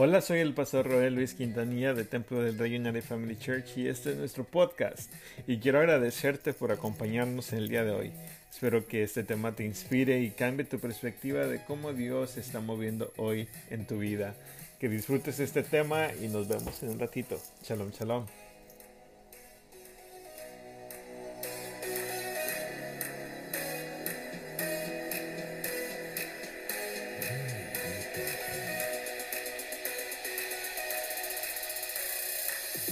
[0.00, 3.88] Hola, soy el pastor Roel Luis Quintanilla de Templo del Rey United Family Church y
[3.88, 5.12] este es nuestro podcast.
[5.48, 8.12] Y quiero agradecerte por acompañarnos en el día de hoy.
[8.48, 12.60] Espero que este tema te inspire y cambie tu perspectiva de cómo Dios se está
[12.60, 14.36] moviendo hoy en tu vida.
[14.78, 17.36] Que disfrutes este tema y nos vemos en un ratito.
[17.64, 18.47] Shalom, shalom.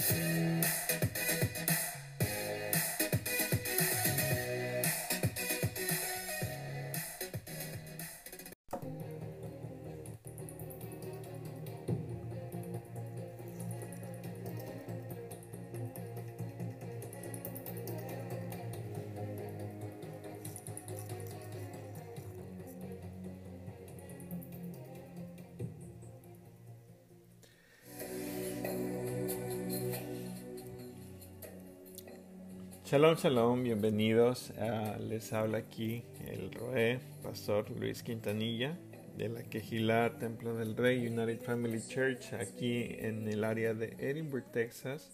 [0.09, 0.56] Yeah.
[32.89, 34.53] Shalom, shalom, bienvenidos.
[35.09, 38.77] les habla aquí el Roé, Pastor Luis Quintanilla
[39.17, 44.49] de la Quejilá Templo del Rey United Family Church aquí en el área de Edinburgh,
[44.53, 45.11] Texas.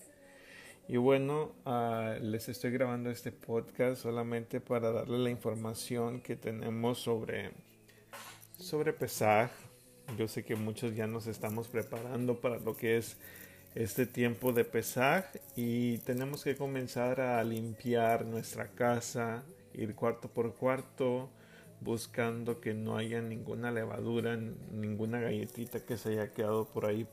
[0.87, 6.99] Y bueno, ah, les estoy grabando este podcast solamente para darle la información que tenemos
[6.99, 7.53] sobre,
[8.59, 9.49] sobre Pesaj.
[10.15, 13.17] Yo sé que muchos ya nos estamos preparando para lo que es
[13.75, 19.43] este tiempo de pesar y tenemos que comenzar a limpiar nuestra casa,
[19.73, 21.29] ir cuarto por cuarto,
[21.81, 27.07] buscando que no haya ninguna levadura, ninguna galletita que se haya quedado por ahí,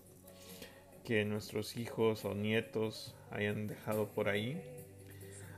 [1.04, 4.60] que nuestros hijos o nietos hayan dejado por ahí.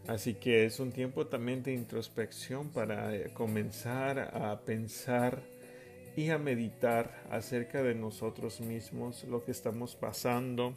[0.07, 5.43] Así que es un tiempo también de introspección para eh, comenzar a pensar
[6.17, 10.75] y a meditar acerca de nosotros mismos, lo que estamos pasando,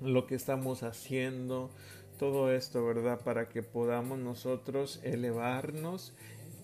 [0.00, 1.70] lo que estamos haciendo,
[2.18, 3.20] todo esto, ¿verdad?
[3.20, 6.12] Para que podamos nosotros elevarnos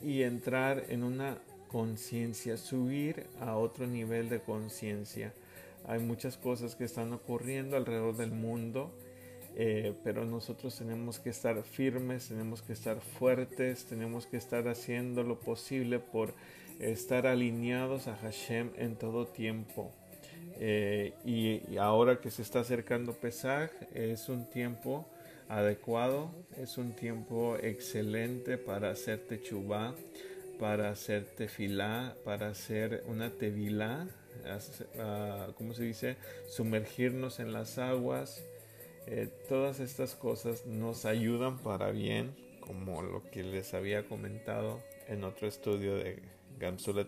[0.03, 1.39] y entrar en una
[1.69, 5.33] conciencia, subir a otro nivel de conciencia.
[5.87, 8.91] Hay muchas cosas que están ocurriendo alrededor del mundo,
[9.57, 15.23] eh, pero nosotros tenemos que estar firmes, tenemos que estar fuertes, tenemos que estar haciendo
[15.23, 16.35] lo posible por
[16.81, 19.93] estar alineados a Hashem en todo tiempo.
[20.59, 25.06] Eh, y, ahora que se está acercando Pesaj es un tiempo
[25.49, 29.94] adecuado, es un tiempo excelente para hacer techubá,
[30.59, 34.06] para hacer tefilá, para hacer una tevilá,
[34.94, 36.17] uh, ¿cómo se dice?
[36.49, 38.43] Sumergirnos en las aguas.
[39.06, 45.23] Eh, todas estas cosas nos ayudan para bien, como lo que les había comentado en
[45.23, 46.23] otro estudio de
[46.59, 47.06] Gamsule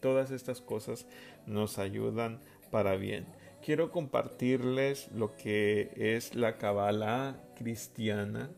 [0.00, 1.06] Todas estas cosas
[1.46, 2.40] nos ayudan
[2.72, 3.26] para bien.
[3.64, 8.50] Quiero compartirles lo que es la Kabbalah cristiana.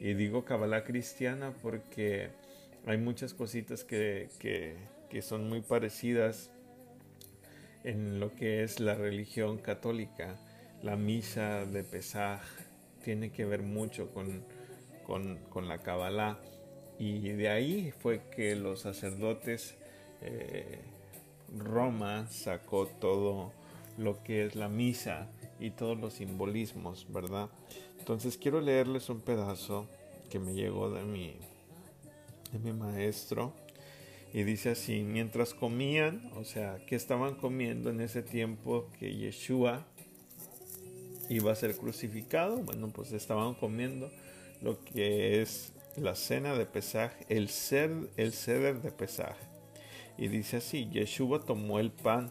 [0.00, 2.30] Y digo Kabbalah cristiana porque
[2.84, 4.28] hay muchas cositas que,
[5.08, 6.50] que, son muy parecidas
[7.84, 10.36] en lo que es la religión católica.
[10.82, 12.42] La misa de Pesaj
[13.04, 14.44] tiene que ver mucho con,
[15.06, 16.40] con, la Kabbalah.
[16.98, 19.76] Y de ahí fue que los sacerdotes
[20.20, 20.80] eh,
[21.58, 23.52] Roma sacó todo
[23.98, 25.28] lo que es la misa
[25.60, 27.50] y todos los simbolismos, ¿verdad?
[27.98, 29.86] Entonces quiero leerles un pedazo
[30.30, 31.36] que me llegó de mi,
[32.52, 33.52] de mi maestro
[34.32, 39.86] y dice así, mientras comían, o sea, ¿qué estaban comiendo en ese tiempo que Yeshua
[41.28, 42.56] iba a ser crucificado?
[42.56, 44.10] Bueno, pues estaban comiendo
[44.62, 47.50] lo que es la cena de Pesaj, el,
[48.16, 49.36] el ceder de Pesaj.
[50.16, 52.30] Y dice así, Yeshua tomó el pan,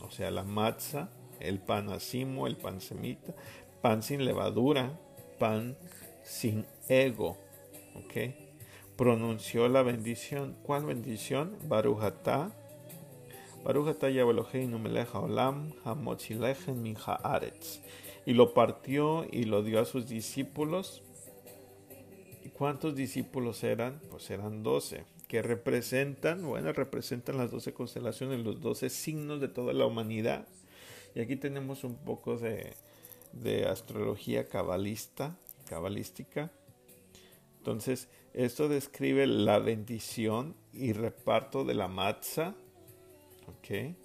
[0.00, 1.08] o sea, la matza,
[1.40, 3.34] el pan asimo, el pan semita,
[3.80, 4.98] pan sin levadura,
[5.38, 5.76] pan
[6.22, 7.38] sin ego,
[7.96, 8.34] ¿ok?
[8.96, 10.56] Pronunció la bendición.
[10.62, 11.56] ¿Cuál bendición?
[11.66, 12.52] Barujata.
[13.64, 17.80] Barujata Yabeloheinu melech olam hamotzilechen min haaretz.
[18.26, 21.02] Y lo partió y lo dio a sus discípulos.
[22.44, 24.00] ¿Y cuántos discípulos eran?
[24.10, 29.72] Pues eran doce que representan, bueno, representan las doce constelaciones, los doce signos de toda
[29.72, 30.46] la humanidad.
[31.14, 32.74] Y aquí tenemos un poco de,
[33.66, 36.52] astrología cabalista, cabalística.
[37.56, 42.54] Entonces, esto describe la bendición y reparto de la matza,
[43.46, 43.96] ¿ok?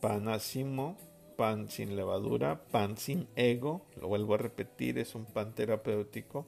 [0.00, 0.96] Pan asimo,
[1.36, 6.46] pan sin levadura, pan sin ego, lo vuelvo a repetir, es un pan terapéutico.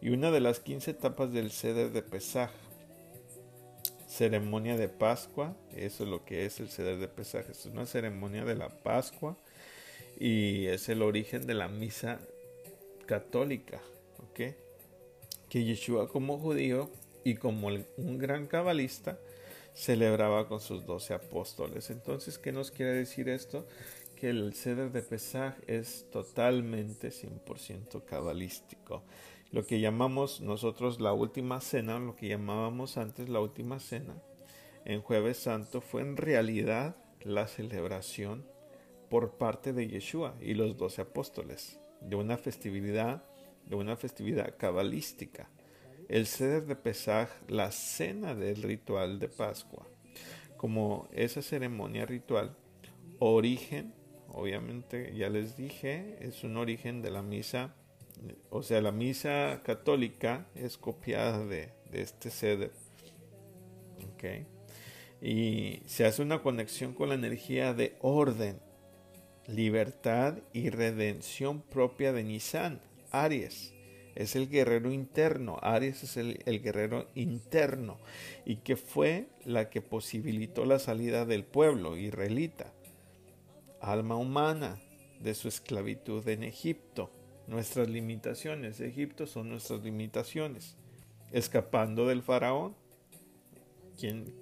[0.00, 2.52] Y una de las 15 etapas del ceder de Pesaj,
[4.18, 8.44] ceremonia de Pascua, eso es lo que es el ceder de Pesaj, es una ceremonia
[8.44, 9.36] de la Pascua
[10.18, 12.18] y es el origen de la misa
[13.06, 13.80] católica,
[14.18, 14.56] ¿ok?
[15.48, 16.90] Que Yeshua como judío
[17.22, 19.20] y como un gran cabalista
[19.72, 21.88] celebraba con sus doce apóstoles.
[21.90, 23.68] Entonces, ¿qué nos quiere decir esto?
[24.16, 29.04] Que el ceder de Pesaj es totalmente 100% cabalístico
[29.50, 34.22] lo que llamamos nosotros la última cena, lo que llamábamos antes la última cena,
[34.84, 38.46] en jueves santo fue en realidad la celebración
[39.08, 43.24] por parte de Yeshua y los doce apóstoles de una festividad,
[43.64, 45.48] de una festividad cabalística.
[46.08, 49.86] El ceder de Pesaj, la cena del ritual de Pascua,
[50.56, 52.56] como esa ceremonia ritual,
[53.18, 53.94] origen,
[54.28, 57.74] obviamente ya les dije, es un origen de la misa
[58.50, 62.72] o sea, la misa católica es copiada de, este ceder.
[65.20, 68.60] Y se hace una conexión con la energía de orden,
[69.46, 72.80] libertad y redención propia de Nisan,
[73.10, 73.74] Aries.
[74.14, 77.98] Es el guerrero interno, Aries es el, el guerrero interno
[78.44, 82.72] y que fue la que posibilitó la salida del pueblo israelita,
[83.80, 84.80] alma humana
[85.20, 87.10] de su esclavitud en Egipto
[87.48, 88.80] nuestras limitaciones.
[88.80, 90.76] Egipto son nuestras limitaciones.
[91.32, 92.76] Escapando del faraón.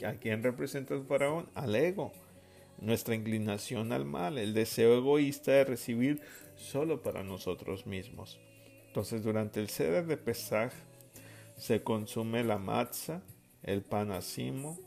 [0.04, 1.48] ¿A quién representa el faraón?
[1.54, 2.12] Al ego.
[2.78, 6.20] Nuestra inclinación al mal, el deseo egoísta de recibir
[6.56, 8.38] solo para nosotros mismos.
[8.88, 10.72] Entonces, durante el ceder de Pesaj
[11.56, 13.22] se consume la matza,
[13.62, 14.78] el pan asimo,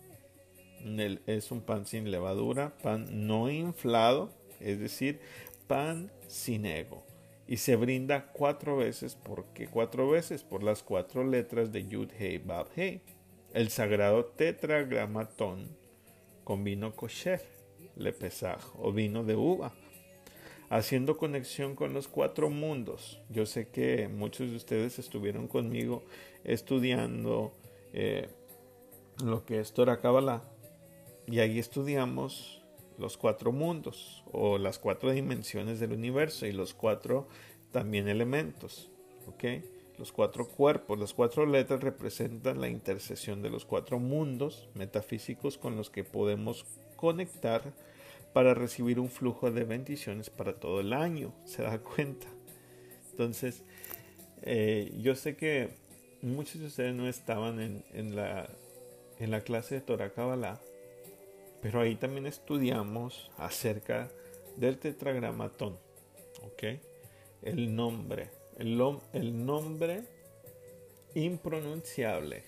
[1.26, 5.20] es un pan sin levadura, pan no inflado, es decir,
[5.68, 7.09] pan sin ego
[7.50, 9.16] y se brinda cuatro veces.
[9.16, 10.44] ¿Por qué cuatro veces?
[10.44, 13.02] Por las cuatro letras de Yud Hei Bab Hei.
[13.56, 15.68] El sagrado tetragramatón
[16.44, 17.42] con vino kosher,
[17.96, 19.74] lepesaj o vino de uva,
[20.70, 23.20] haciendo conexión con los cuatro mundos.
[23.30, 26.04] Yo sé que muchos de ustedes estuvieron conmigo
[26.44, 27.58] estudiando
[27.94, 28.30] eh,
[29.24, 30.44] lo que es Torah Kabbalah
[31.26, 32.59] y ahí estudiamos
[33.00, 37.28] los cuatro mundos o las cuatro dimensiones del universo y los cuatro
[37.72, 38.92] también elementos.
[39.28, 39.44] ¿ok?
[39.98, 45.76] Los cuatro cuerpos, las cuatro letras representan la intercesión de los cuatro mundos metafísicos con
[45.76, 46.66] los que podemos
[46.96, 47.74] conectar
[48.34, 51.34] para recibir un flujo de bendiciones para todo el año.
[51.46, 52.28] ¿Se da cuenta?
[53.12, 53.64] Entonces,
[54.42, 55.70] eh, yo sé que
[56.22, 57.60] muchos de ustedes no estaban
[57.94, 58.50] en, la,
[59.20, 60.60] en la clase de Torah Kabbalah
[61.62, 64.10] pero ahí también estudiamos acerca
[64.56, 65.78] del tetragramatón.
[66.44, 66.64] ¿Ok?
[67.42, 68.30] El nombre.
[68.58, 70.04] El, nombre
[71.16, 72.44] impronunciable.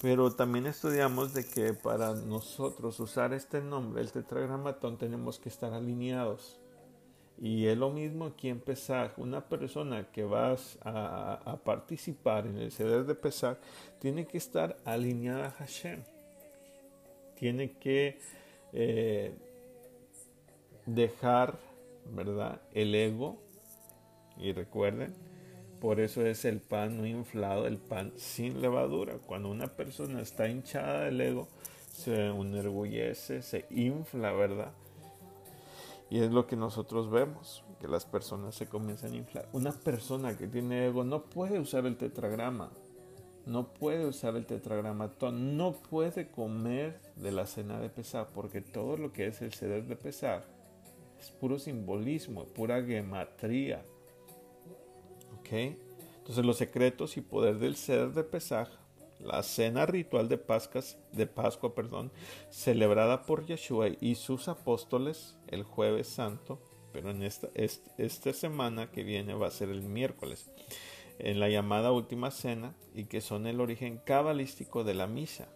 [0.00, 5.72] Pero también estudiamos de que para nosotros usar este nombre, el tetragramatón, tenemos que estar
[5.72, 6.58] alineados.
[7.38, 9.18] Y es lo mismo aquí en Pesach.
[9.18, 13.58] Una persona que va a, a participar en el ceder de Pesach
[13.98, 16.02] tiene que estar alineada a Hashem
[17.34, 18.18] tiene que
[18.72, 19.34] eh,
[20.86, 21.58] dejar,
[22.10, 22.60] ¿verdad?
[22.72, 23.38] El ego.
[24.36, 25.14] Y recuerden,
[25.80, 29.18] por eso es el pan no inflado, el pan sin levadura.
[29.26, 31.48] Cuando una persona está hinchada del ego,
[31.92, 34.72] se enorgullece, se infla, ¿verdad?
[36.10, 39.48] Y es lo que nosotros vemos, que las personas se comienzan a inflar.
[39.52, 42.70] Una persona que tiene ego no puede usar el tetragrama,
[43.46, 48.96] no puede usar el tetragramatón, no puede comer de la cena de pesar, porque todo
[48.96, 50.44] lo que es el ceder de pesar
[51.18, 53.84] es puro simbolismo, pura gematría.
[55.38, 55.52] ¿Ok?
[56.18, 58.68] Entonces los secretos y poder del ceder de pesar,
[59.20, 62.10] la cena ritual de, Pascas, de Pascua, perdón,
[62.50, 66.60] celebrada por Yeshua y sus apóstoles el jueves santo,
[66.92, 70.50] pero en esta, esta semana que viene va a ser el miércoles
[71.18, 75.48] en la llamada última cena y que son el origen cabalístico de la misa,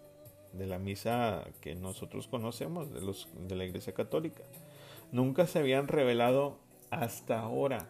[0.52, 4.42] de la misa que nosotros conocemos de, la Iglesia Católica.
[5.12, 6.58] Nunca se habían revelado
[6.90, 7.88] hasta ahora,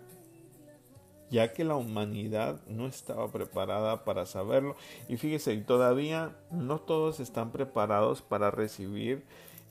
[1.30, 4.76] ya que la humanidad no estaba preparada para saberlo.
[5.08, 9.24] Y fíjese, todavía no todos están preparados para recibir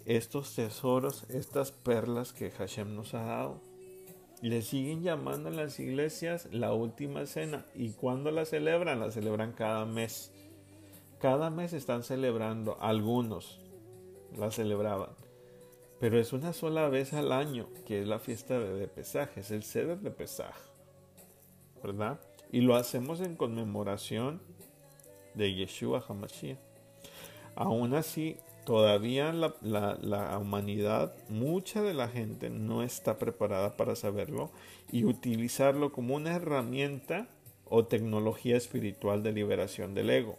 [0.05, 3.66] estos tesoros, estas perlas que Hashem nos ha dado.
[4.41, 7.65] Le siguen llamando en las iglesias la última cena.
[7.73, 8.99] ¿Y cuando la celebran?
[8.99, 10.31] La celebran cada mes.
[11.19, 13.59] Cada mes están celebrando, algunos
[14.37, 15.09] la celebraban.
[15.99, 19.63] Pero es una sola vez al año que es la fiesta de, pesaje, es el
[19.63, 20.69] ceder de pesaje.
[21.81, 22.19] ¿Verdad?
[22.51, 24.41] Y lo hacemos en conmemoración
[25.33, 26.59] de Yeshua HaMashiach.
[27.55, 34.51] Aún así, todavía la, la, humanidad, mucha de la gente no está preparada para saberlo
[34.91, 37.29] y utilizarlo como una herramienta
[37.63, 40.37] o tecnología espiritual de liberación del ego.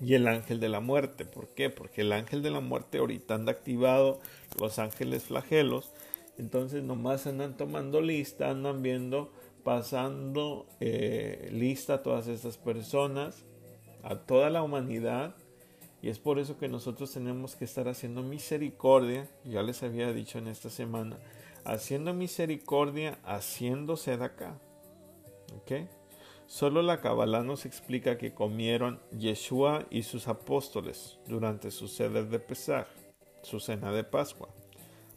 [0.00, 1.70] Y el ángel de la muerte, ¿por qué?
[1.70, 4.20] Porque el ángel de la muerte ahorita anda activado,
[4.60, 5.90] los ángeles flagelos,
[6.38, 9.32] entonces nomás andan tomando lista, andan viendo,
[9.64, 13.44] pasando eh, lista a todas estas personas,
[14.04, 15.34] a toda la humanidad,
[16.04, 20.36] y es por eso que nosotros tenemos que estar haciendo misericordia, ya les había dicho
[20.36, 21.16] en esta semana,
[21.64, 24.60] haciendo misericordia, haciéndose de acá.
[26.46, 32.38] Solo la Kabbalah nos explica que comieron Yeshua y sus apóstoles durante su sede de
[32.38, 32.86] Pesaj,
[33.40, 34.50] su cena de Pascua.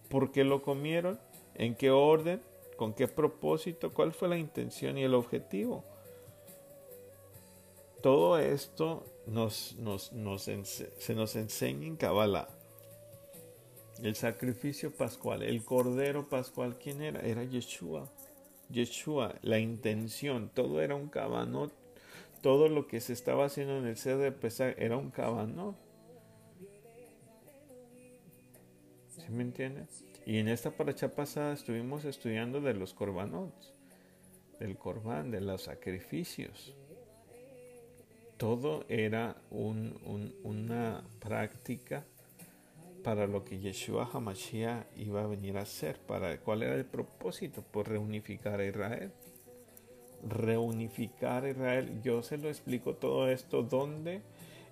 [0.08, 1.20] ¿Por qué lo comieron?
[1.56, 2.42] ¿En qué orden?
[2.78, 3.94] ¿Con qué propósito?
[3.94, 5.84] ¿Cuál fue la intención y el objetivo?
[8.02, 9.76] Todo esto nos,
[10.98, 12.48] se nos enseña en Kabbalah.
[14.02, 17.20] El sacrificio pascual, el cordero pascual, ¿quién era?
[17.22, 18.10] Era Yeshua.
[18.70, 21.74] Yeshua, la intención, todo era un cabanot.
[22.42, 25.76] Todo lo que se estaba haciendo en el sede de Pesach era un cabanot.
[29.08, 29.88] ¿Sí me entiende?
[30.26, 33.74] Y en esta paracha pasada estuvimos estudiando de los corbanots,
[34.60, 36.76] del corbán, de los sacrificios.
[38.38, 42.06] Todo era una práctica
[43.04, 45.98] para lo que Yeshua Hamashiach iba a venir a hacer.
[45.98, 47.62] Para, ¿Cuál era el propósito?
[47.62, 49.12] Por reunificar a Israel.
[50.28, 52.02] Reunificar a Israel.
[52.04, 54.22] Yo se lo explico todo esto donde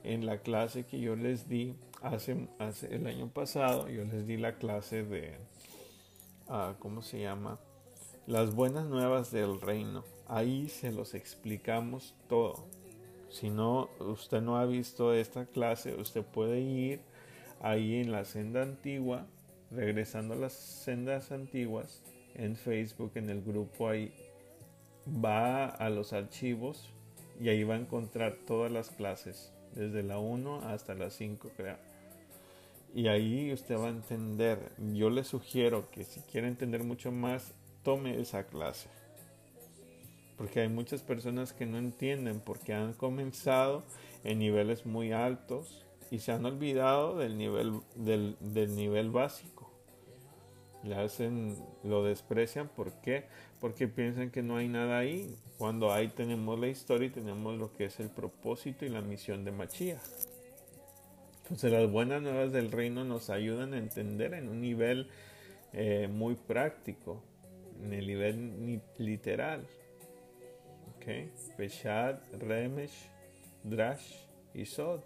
[0.04, 2.48] en la clase que yo les di hace,
[2.92, 5.38] el año pasado, yo les di la clase de,
[6.48, 7.60] uh, ¿cómo se llama?
[8.28, 10.04] Las buenas nuevas del reino.
[10.28, 12.68] Ahí se los explicamos todo.
[13.36, 17.02] Si no, usted no ha visto esta clase, usted puede ir
[17.60, 19.26] ahí en la senda antigua,
[19.72, 22.02] regresando a las sendas antiguas,
[22.36, 24.14] en Facebook, en el grupo ahí,
[25.06, 26.90] va a los archivos
[27.42, 31.78] y ahí va a encontrar todas las clases, desde la 1 hasta la 5, creo.
[32.94, 34.72] Y ahí usted va a entender.
[34.94, 38.88] Yo le sugiero que si quiere entender mucho más, tome esa clase
[40.38, 43.84] porque hay muchas personas que no entienden porque han comenzado
[44.24, 49.72] en niveles muy altos y se han olvidado del nivel, del, nivel básico.
[50.84, 53.26] Le hacen, lo desprecian, ¿por qué?
[53.60, 57.74] Porque piensan que no hay nada ahí, cuando ahí tenemos la historia y tenemos lo
[57.74, 60.00] que es el propósito y la misión de Machía.
[61.44, 65.10] Entonces las buenas nuevas del reino nos ayudan a entender en un nivel
[65.74, 67.24] eh, muy práctico,
[67.84, 69.66] en el nivel literal.
[71.06, 71.56] ¿Ok?
[71.58, 73.10] Peshad, Remesh,
[73.64, 74.16] Drash
[74.54, 75.02] y Sod,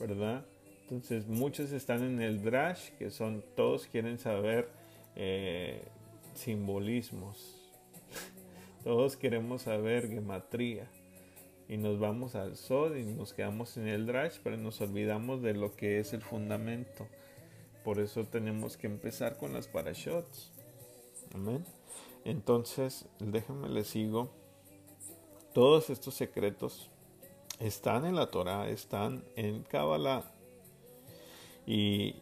[0.00, 0.44] ¿verdad?
[0.82, 4.70] Entonces muchos están en el Drash, que son, todos quieren saber
[5.16, 5.82] eh,
[6.34, 7.56] simbolismos.
[8.84, 10.88] todos queremos saber gematría.
[11.68, 15.52] Y nos vamos al Sod y nos quedamos en el Drash, pero nos olvidamos de
[15.52, 17.06] lo que es el fundamento.
[17.84, 20.50] Por eso tenemos que empezar con las parashots.
[21.34, 21.64] Amén.
[22.24, 24.37] Entonces, déjenme les sigo
[25.58, 26.88] todos estos secretos
[27.58, 30.22] están en la Torah, están en Kabbalah.
[31.66, 32.14] Y,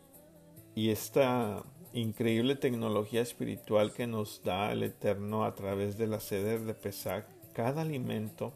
[0.74, 1.62] esta
[1.92, 7.26] increíble tecnología espiritual que nos da el Eterno a través de la sede de Pesach,
[7.52, 8.54] cada alimento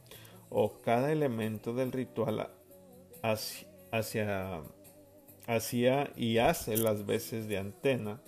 [0.48, 2.48] o cada elemento del ritual
[3.20, 4.62] hacia
[6.16, 8.22] y hace las veces de antena,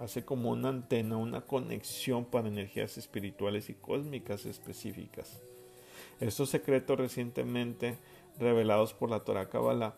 [0.00, 5.40] hace como una antena, una conexión para energías espirituales y cósmicas específicas.
[6.20, 7.98] Estos secretos recientemente
[8.38, 9.94] revelados por la Torah Kabbalah,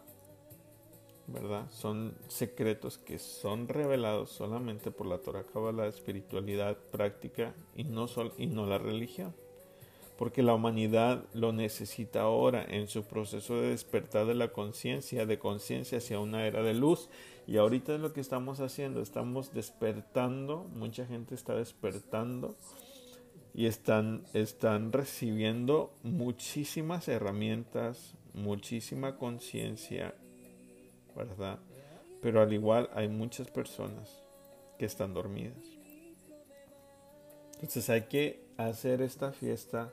[1.28, 1.70] ¿verdad?
[1.70, 8.32] Son secretos que son revelados solamente por la Torah Kabbalah, espiritualidad práctica y no, sol,
[8.36, 9.32] y no la religión.
[10.16, 15.38] Porque la humanidad lo necesita ahora en su proceso de despertar de la conciencia, de
[15.38, 17.08] conciencia hacia una era de luz.
[17.46, 22.56] Y ahorita es lo que estamos haciendo, estamos despertando, mucha gente está despertando
[23.58, 30.14] y están, están recibiendo muchísimas herramientas, muchísima conciencia,
[31.16, 31.58] ¿verdad?
[32.22, 34.22] Pero al igual hay muchas personas
[34.78, 35.58] que están dormidas.
[37.54, 39.92] Entonces hay que hacer esta fiesta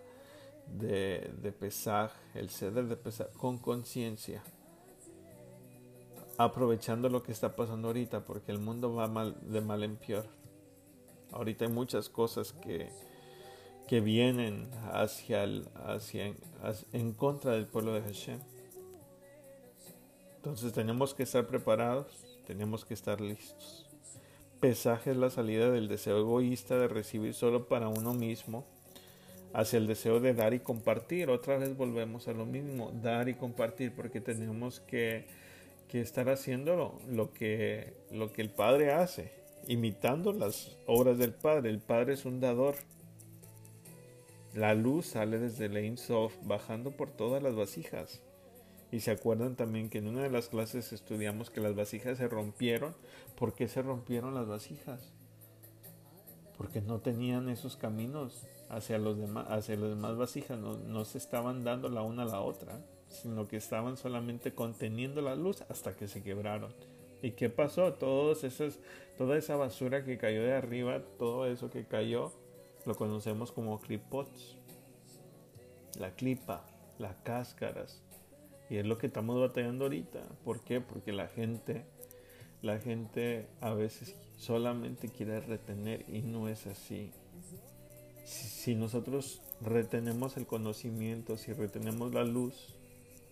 [0.67, 4.43] de, de Pesaj, el ceder de Pesaj, con conciencia.
[6.38, 10.27] Aprovechando lo que está pasando ahorita, porque el mundo va mal, de mal en peor.
[11.31, 12.91] Ahorita hay muchas cosas que,
[13.87, 16.33] que vienen hacia, el, hacia,
[16.93, 18.39] en contra del pueblo de Hashem.
[20.37, 22.07] Entonces tenemos que estar preparados,
[22.45, 23.87] tenemos que estar listos.
[24.59, 28.65] Pesaje es la salida del deseo egoísta de recibir solo para uno mismo
[29.55, 31.29] hacia el deseo de dar y compartir.
[31.29, 35.25] Otra vez volvemos a lo mismo, dar y compartir, porque tenemos que,
[35.87, 39.31] que estar haciendo lo, que, lo que el Padre hace,
[39.67, 41.69] imitando las obras del Padre.
[41.69, 42.75] El Padre es un dador.
[44.55, 48.21] La luz sale desde el Sof bajando por todas las vasijas.
[48.89, 52.29] Y se acuerdan también que en una de las clases estudiamos que las vasijas se
[52.29, 52.95] rompieron.
[53.38, 55.12] ¿Por qué se rompieron las vasijas?
[56.57, 61.65] Porque no tenían esos caminos hacia los demás, hacia las demás vasijas, no, se estaban
[61.65, 66.07] dando la una a la otra, sino que estaban solamente conteniendo la luz hasta que
[66.07, 66.74] se quebraron.
[67.21, 67.91] ¿Y qué pasó?
[67.95, 68.79] Todos esos,
[69.17, 72.31] toda esa basura que cayó de arriba, todo eso que cayó,
[72.85, 74.57] lo conocemos como clipots.
[75.99, 76.65] La clipa,
[76.99, 78.01] las cáscaras.
[78.69, 80.21] Y es lo que estamos batallando ahorita.
[80.43, 80.81] ¿Por qué?
[80.81, 81.85] Porque la gente,
[82.61, 87.11] la gente a veces solamente quiere retener y no es así
[88.25, 92.73] si nosotros retenemos el conocimiento, si retenemos la luz,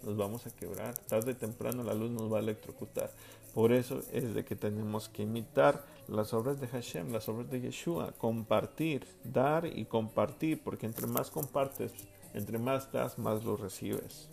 [0.03, 0.95] nos vamos a quebrar.
[0.97, 3.11] Tarde o temprano la luz nos va a electrocutar.
[3.53, 7.61] Por eso es de que tenemos que imitar las obras de Hashem, las obras de
[7.61, 11.93] Yeshua, compartir, dar y compartir, porque entre más compartes,
[12.33, 14.29] entre más das, más lo recibes.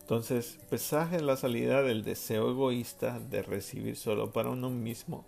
[0.00, 5.24] Entonces, pesaje es la salida del deseo egoísta de recibir solo para uno mismo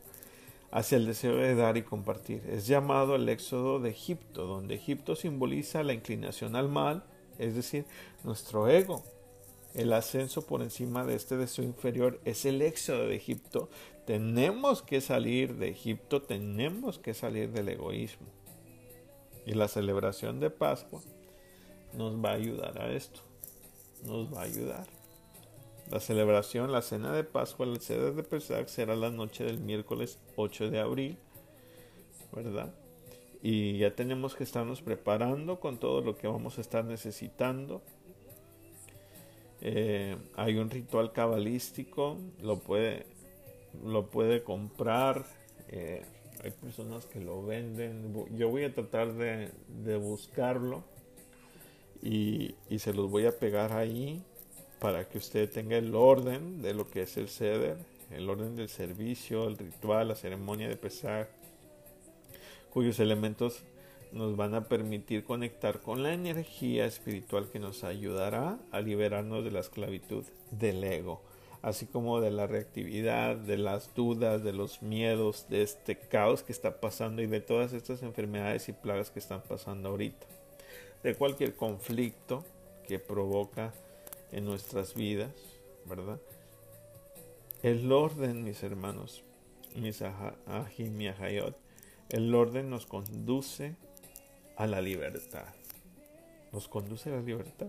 [0.70, 2.42] hacia el deseo de dar y compartir.
[2.48, 7.04] Es llamado el éxodo de Egipto, donde Egipto simboliza la inclinación al mal,
[7.38, 7.86] es decir,
[8.24, 9.02] nuestro ego.
[9.74, 13.68] El ascenso por encima de este deseo inferior es el éxodo de Egipto.
[14.06, 18.26] Tenemos que salir de Egipto, tenemos que salir del egoísmo.
[19.44, 21.00] Y la celebración de Pascua
[21.94, 23.20] nos va a ayudar a esto.
[24.04, 24.86] Nos va a ayudar.
[25.90, 30.18] La celebración, la cena de Pascua, el ceder de Pesach será la noche del miércoles
[30.36, 31.18] 8 de abril,
[32.30, 32.74] ¿verdad?
[33.42, 37.80] Y ya tenemos que estarnos preparando con todo lo que vamos a estar necesitando.
[39.60, 43.06] Eh, hay un ritual cabalístico, lo puede,
[43.84, 45.24] lo puede comprar.
[45.68, 46.02] Eh,
[46.42, 48.14] hay personas que lo venden.
[48.36, 49.50] Yo voy a tratar de,
[49.96, 50.84] buscarlo
[52.02, 54.22] y, y se los voy a pegar ahí
[54.78, 57.78] para que usted tenga el orden de lo que es el ceder,
[58.12, 61.28] el orden del servicio, el ritual, la ceremonia de pesar,
[62.72, 63.62] cuyos elementos
[64.12, 69.50] nos van a permitir conectar con la energía espiritual que nos ayudará a liberarnos de
[69.50, 71.22] la esclavitud del ego,
[71.62, 76.52] así como de la reactividad, de las dudas, de los miedos, de este caos que
[76.52, 80.26] está pasando y de todas estas enfermedades y plagas que están pasando ahorita,
[81.02, 82.44] de cualquier conflicto
[82.86, 83.72] que provoca
[84.32, 85.32] en nuestras vidas,
[85.84, 86.20] ¿verdad?
[87.62, 89.24] El orden, mis hermanos,
[89.74, 90.02] mis
[90.46, 91.56] ajimiahayot,
[92.08, 93.76] el orden nos conduce
[94.58, 95.46] a la libertad.
[96.52, 97.68] Nos conduce a la libertad.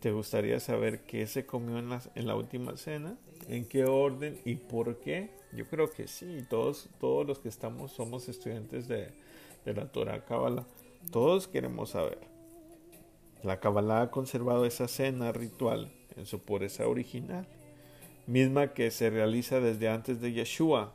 [0.00, 3.18] ¿Te gustaría saber qué se comió en la, en la última cena?
[3.48, 5.30] ¿En qué orden y por qué?
[5.52, 6.46] Yo creo que sí.
[6.48, 9.10] Todos, todos los que estamos somos estudiantes de,
[9.64, 10.64] de la Torah Kabbalah.
[11.10, 12.18] Todos queremos saber.
[13.42, 17.48] La Kabbalah ha conservado esa cena ritual en su pureza original,
[18.28, 20.94] misma que se realiza desde antes de Yeshua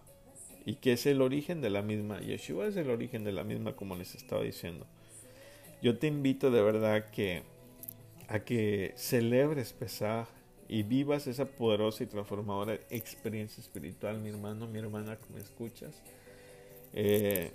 [0.67, 2.19] y que es el origen de la misma.
[2.19, 4.86] Yeshua es el origen de la misma, como les estaba diciendo.
[5.82, 7.43] Yo te invito de verdad que
[8.27, 10.27] a que celebres Pesaj
[10.67, 16.03] y vivas esa poderosa y transformadora experiencia espiritual, mi hermano, mi hermana, que me escuchas.
[16.91, 17.53] Eh,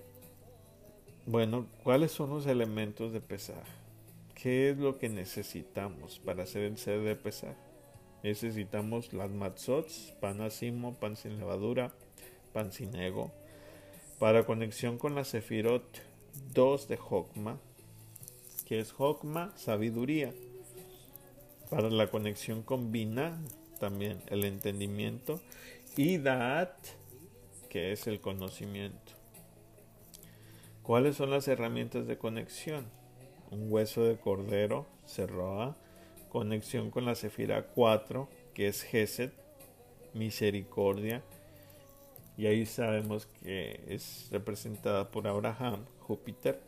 [1.27, 3.63] bueno, ¿cuáles son los elementos de Pesaj?
[4.35, 7.57] ¿Qué es lo que necesitamos para hacer el sed de pesar?
[8.23, 11.93] Necesitamos las matzots, pan asimo, pan sin levadura,
[12.53, 13.31] pan sin ego.
[14.19, 16.03] Para conexión con la sefirot
[16.55, 17.59] 2 de Hokma,
[18.67, 20.33] que es Hokma, sabiduría.
[21.71, 23.39] Para la conexión con Bina,
[23.81, 25.41] también el entendimiento.
[25.97, 26.77] Y Daat,
[27.69, 29.13] que es el conocimiento.
[30.83, 32.87] ¿Cuáles son las herramientas de conexión?
[33.53, 35.77] un hueso de cordero, cerroa,
[36.31, 39.31] conexión con la Sefira 4, que es Gesed,
[40.15, 41.23] misericordia,
[42.37, 46.61] y ahí sabemos que es representada por Abraham, Júpiter.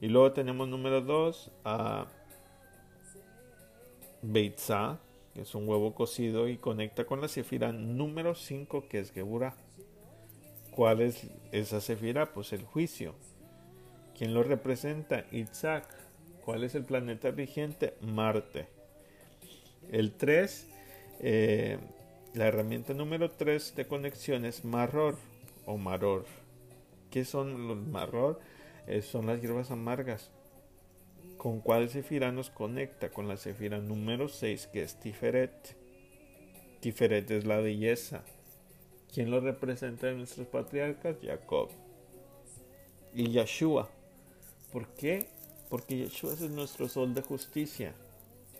[0.00, 2.06] Y luego tenemos número 2 a
[4.22, 4.98] Beitzah,
[5.32, 9.54] que es un huevo cocido y conecta con la Sefira número 5, que es Geburah.
[10.70, 12.32] ¿Cuál es esa Sefira?
[12.32, 13.14] Pues el juicio.
[14.16, 15.24] ¿Quién lo representa?
[15.30, 15.86] Isaac.
[16.44, 17.94] ¿Cuál es el planeta vigente?
[18.00, 18.66] Marte.
[19.90, 20.68] El 3,
[21.20, 21.78] eh,
[22.34, 25.16] la herramienta número 3 de conexión es marror
[25.66, 26.26] o maror.
[27.10, 28.40] ¿Qué son los marror?
[28.88, 30.32] Eh, son las hierbas amargas.
[31.36, 33.10] ¿Con cuál sefira nos conecta?
[33.10, 35.76] Con la sefira número 6 que es Tiferet.
[36.80, 38.24] Tiferet es la belleza.
[39.12, 41.16] ¿Quién lo representa en nuestros patriarcas?
[41.22, 41.70] Jacob.
[43.14, 43.88] Y Yeshua.
[44.72, 45.28] ¿Por qué?
[45.70, 47.94] Porque Yeshua es nuestro sol de justicia.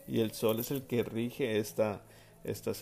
[0.07, 2.03] Y el sol es el que rige esta,
[2.45, 2.73] esta.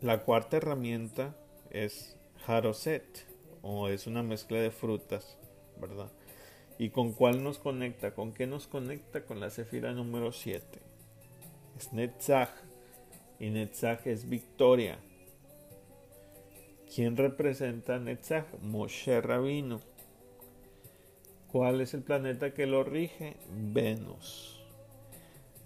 [0.00, 1.34] La cuarta herramienta
[1.70, 3.26] es Haroset,
[3.62, 5.36] o es una mezcla de frutas,
[5.80, 6.12] ¿verdad?
[6.78, 8.14] ¿Y con cuál nos conecta?
[8.14, 9.24] ¿Con qué nos conecta?
[9.24, 10.62] Con la sefira número 7.
[11.76, 12.50] Es Netzach.
[13.40, 15.00] Y Netzach es victoria.
[16.94, 18.46] ¿Quién representa a Netzach?
[18.62, 19.80] Moshe Rabino.
[21.50, 23.36] ¿Cuál es el planeta que lo rige?
[23.50, 24.62] Venus.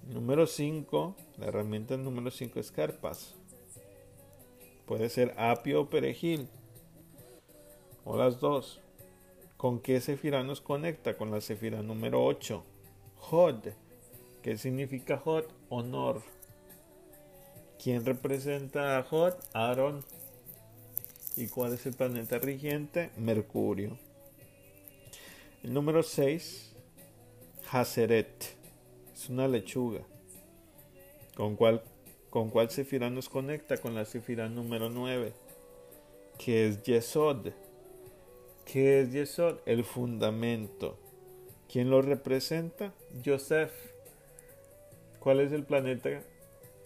[0.08, 1.16] Número 5.
[1.36, 3.36] La herramienta número 5 es Carpas.
[4.92, 6.50] Puede ser apio o perejil.
[8.04, 8.78] O las dos.
[9.56, 11.16] ¿Con qué sefira nos conecta?
[11.16, 12.62] Con la sefira número 8.
[13.30, 13.68] Hod.
[14.42, 15.44] ¿Qué significa Hod?
[15.70, 16.20] Honor.
[17.82, 19.32] ¿Quién representa a Hod?
[19.54, 20.04] Aaron.
[21.38, 23.12] ¿Y cuál es el planeta rigiente?
[23.16, 23.96] Mercurio.
[25.62, 26.76] El número 6.
[27.70, 28.44] Haseret.
[29.14, 30.02] Es una lechuga.
[31.34, 31.82] ¿Con cuál,
[32.32, 33.76] con cuál sefira nos conecta?
[33.76, 35.34] Con la sefira número 9.
[36.38, 37.48] Que es Yesod.
[38.64, 39.58] ¿Qué es Yesod?
[39.66, 40.98] El fundamento.
[41.70, 42.94] ¿Quién lo representa?
[43.22, 43.70] Joseph.
[45.20, 46.22] ¿Cuál es el planeta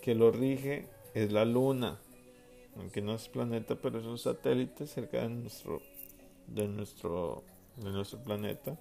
[0.02, 0.86] que lo rige?
[1.14, 2.00] Es la luna.
[2.76, 5.80] Aunque no es planeta, pero es un satélite cerca de nuestro,
[6.48, 7.44] de nuestro,
[7.76, 8.76] de nuestro planeta.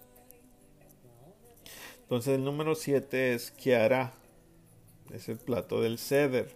[2.01, 4.24] Entonces el número 7 es Kiara.
[5.11, 6.55] Es el plato del ceder.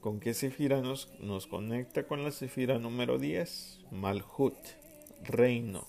[0.00, 3.80] ¿Con qué sefira nos, nos conecta con la sefira número 10?
[3.90, 4.56] Malhut
[5.24, 5.86] reino.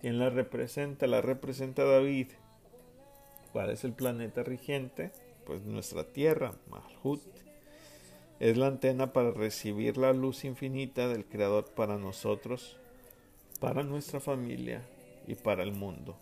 [0.00, 1.06] ¿Quién la representa?
[1.06, 2.28] La representa David.
[3.52, 5.12] ¿Cuál es el planeta rigente?
[5.46, 7.22] Pues nuestra Tierra, Malhut.
[8.40, 12.76] Es la antena para recibir la luz infinita del Creador para nosotros,
[13.60, 14.82] para nuestra familia
[15.26, 16.16] y para el mundo.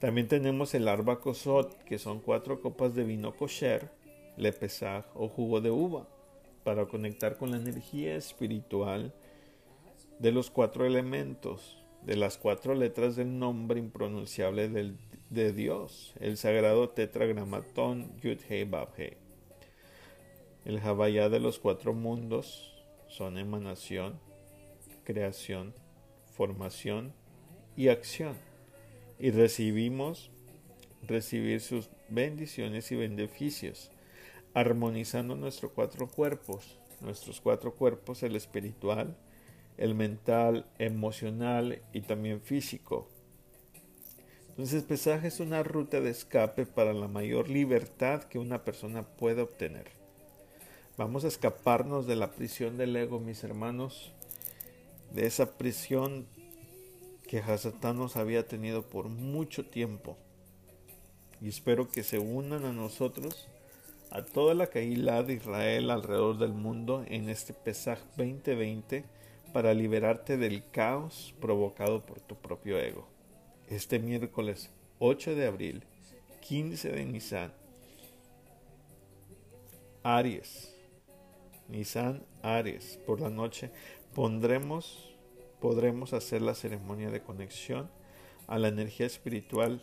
[0.00, 3.90] También tenemos el Arba Kosot, que son cuatro copas de vino kosher,
[4.38, 6.08] lepesaj o jugo de uva,
[6.64, 9.12] para conectar con la energía espiritual
[10.18, 14.70] de los cuatro elementos, de las cuatro letras del nombre impronunciable
[15.28, 18.94] de Dios, el sagrado tetragramatón Yud Hei Bab
[20.64, 22.72] El Jabayá de los cuatro mundos
[23.06, 24.18] son emanación,
[25.04, 25.74] creación,
[26.24, 27.12] formación
[27.76, 28.49] y acción.
[29.20, 30.30] Y recibimos
[31.06, 33.90] recibir sus bendiciones y beneficios,
[34.54, 39.14] armonizando nuestros cuatro cuerpos, nuestros cuatro cuerpos, el espiritual,
[39.76, 43.08] el mental, emocional y también físico.
[44.48, 49.42] Entonces, pesaje es una ruta de escape para la mayor libertad que una persona puede
[49.42, 49.88] obtener.
[50.96, 54.12] Vamos a escaparnos de la prisión del ego, mis hermanos,
[55.12, 56.26] de esa prisión
[57.30, 60.18] que Hasatán nos había tenido por mucho tiempo.
[61.40, 63.46] Y espero que se unan a nosotros,
[64.10, 69.04] a toda la Caíla de Israel alrededor del mundo en este Pesaj 2020
[69.52, 73.06] para liberarte del caos provocado por tu propio ego.
[73.68, 75.84] Este miércoles 8 de abril,
[76.40, 77.52] 15 de Nisan,
[80.02, 80.74] Aries,
[81.68, 83.70] Nisan Aries, por la noche
[84.16, 85.09] pondremos,
[85.60, 87.90] podremos hacer la ceremonia de conexión
[88.46, 89.82] a la energía espiritual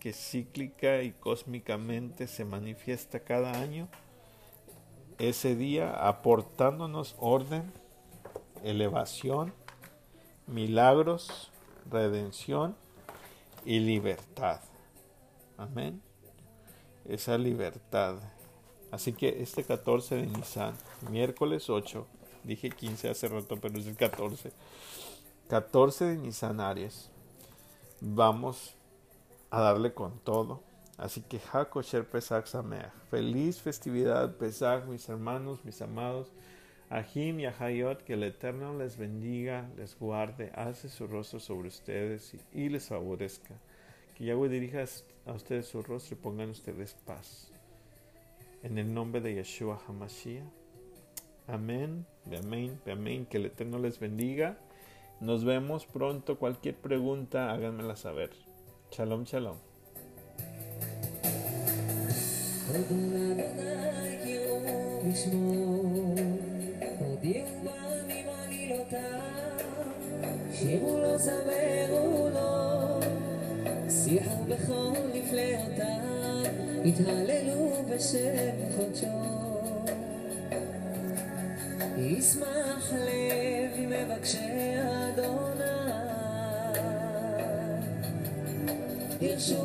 [0.00, 3.88] que cíclica y cósmicamente se manifiesta cada año,
[5.18, 7.72] ese día aportándonos orden
[8.64, 9.52] elevación,
[10.46, 11.50] milagros,
[11.90, 12.74] redención
[13.64, 14.60] y libertad.
[15.56, 16.02] Amén.
[17.04, 18.16] Esa libertad.
[18.90, 20.74] Así que este 14 de Nisan,
[21.10, 22.06] miércoles 8,
[22.44, 24.52] dije 15 hace rato, pero es el 14.
[25.48, 27.10] 14 de Nisan Aries.
[28.00, 28.74] Vamos
[29.50, 30.62] a darle con todo.
[30.96, 32.92] Así que Hakosher Pesach Sameach.
[33.10, 36.28] Feliz festividad Pesach, mis hermanos, mis amados.
[36.90, 42.36] Ahim y Ahayot, que el Eterno les bendiga, les guarde, hace su rostro sobre ustedes
[42.52, 43.54] y, les favorezca.
[44.14, 44.84] Que Yahweh dirija
[45.26, 47.48] a ustedes su rostro y pongan ustedes paz.
[48.62, 50.63] En el nombre de Yeshua HaMashiach.
[51.47, 53.25] Amén, amén, amén.
[53.25, 54.57] Que el Eterno les bendiga.
[55.19, 56.37] Nos vemos pronto.
[56.37, 58.31] Cualquier pregunta, háganmela saber.
[58.91, 59.57] Shalom, shalom.
[76.83, 77.32] הודו
[82.18, 84.74] ישמח לב מבקשי
[85.08, 85.64] אדוני,
[89.20, 89.63] ירשו